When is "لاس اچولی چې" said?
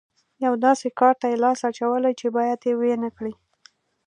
1.43-2.27